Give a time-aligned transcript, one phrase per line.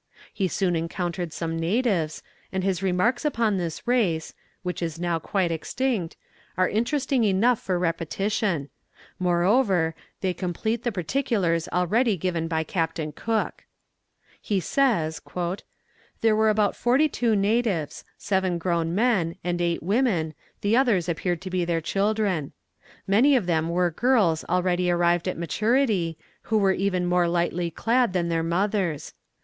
[0.33, 5.51] He soon encountered some natives, and his remarks upon this race, which is now quite
[5.51, 6.17] extinct,
[6.57, 8.69] are interesting enough for repetition;
[9.19, 13.65] moreover, they complete the particulars already given by Captain Cook.
[14.41, 15.65] [Footnote 3: Fifth month of
[16.21, 17.07] the Republican calendar, from 20th January to 20th February.] He says, "There were about forty
[17.09, 22.53] two natives; seven grown men, and eight women, the others appeared to be their children;
[23.05, 26.17] many of them were girls already arrived at maturity,
[26.49, 29.13] who were even more lightly clad than their mothers.